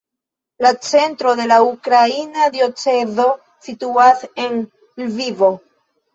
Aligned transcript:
La 0.65 0.69
centro 0.85 1.33
de 1.39 1.45
la 1.51 1.59
ukraina 1.65 2.47
diocezo 2.57 3.27
situas 3.69 4.27
en 4.47 4.59
Lvivo. 5.05 5.55